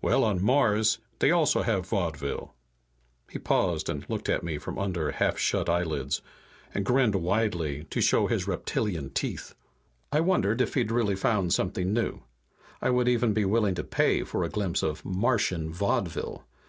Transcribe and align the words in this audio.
Well, 0.00 0.22
on 0.22 0.40
Mars 0.40 0.98
they 1.18 1.30
have 1.30 1.36
also 1.38 1.62
vaudeville!" 1.82 2.54
He 3.28 3.40
paused, 3.40 3.88
and 3.88 4.08
looked 4.08 4.28
at 4.28 4.44
me 4.44 4.56
from 4.56 4.78
under 4.78 5.10
half 5.10 5.38
shut 5.38 5.68
eyelids, 5.68 6.22
and 6.72 6.84
grinned 6.84 7.16
widely 7.16 7.82
to 7.90 8.00
show 8.00 8.28
his 8.28 8.46
reptilian 8.46 9.10
teeth. 9.10 9.56
I 10.12 10.20
wondered 10.20 10.60
if 10.60 10.74
he'd 10.74 10.92
really 10.92 11.16
found 11.16 11.52
something 11.52 11.92
new. 11.92 12.22
I 12.80 12.90
would 12.90 13.08
even 13.08 13.32
be 13.32 13.44
willing 13.44 13.74
to 13.74 13.82
pay 13.82 14.22
for 14.22 14.44
a 14.44 14.48
glimpse 14.48 14.84
of 14.84 15.04
Martian 15.04 15.72
vaudeville. 15.72 16.44